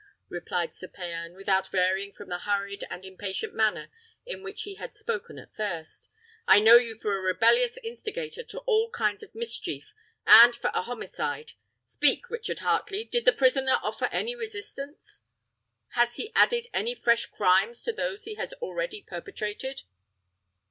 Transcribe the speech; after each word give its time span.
replied 0.29 0.73
Sir 0.73 0.87
Payan, 0.87 1.35
without 1.35 1.69
varying 1.69 2.11
from 2.11 2.27
the 2.29 2.39
hurried 2.39 2.83
and 2.89 3.05
impatient 3.05 3.53
manner 3.53 3.91
in 4.25 4.41
which 4.41 4.63
he 4.63 4.73
had 4.73 4.95
spoken 4.95 5.37
at 5.37 5.55
first. 5.55 6.09
"I 6.47 6.59
know 6.59 6.77
you 6.77 6.95
for 6.97 7.15
a 7.15 7.21
rebellious 7.21 7.77
instigator 7.83 8.41
to 8.45 8.61
all 8.61 8.89
kinds 8.89 9.21
of 9.21 9.35
mischief, 9.35 9.93
and 10.25 10.55
for 10.55 10.71
a 10.73 10.81
homicide. 10.81 11.51
Speak, 11.85 12.31
Richard 12.31 12.61
Heartley; 12.61 13.03
did 13.03 13.25
the 13.25 13.31
prisoner 13.31 13.77
offer 13.83 14.05
any 14.05 14.33
resistance? 14.33 15.21
Has 15.89 16.15
he 16.15 16.31
added 16.33 16.65
any 16.73 16.95
fresh 16.95 17.27
crimes 17.27 17.83
to 17.83 17.93
those 17.93 18.23
he 18.23 18.33
has 18.33 18.53
already 18.53 19.03
perpetrated?" 19.03 19.83